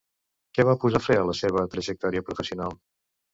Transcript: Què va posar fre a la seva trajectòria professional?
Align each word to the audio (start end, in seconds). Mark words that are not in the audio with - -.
Què 0.57 0.63
va 0.69 0.73
posar 0.85 1.01
fre 1.07 1.17
a 1.23 1.27
la 1.31 1.35
seva 1.41 1.67
trajectòria 1.75 2.25
professional? 2.31 2.75